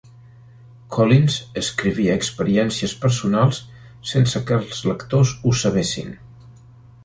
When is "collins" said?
0.95-1.35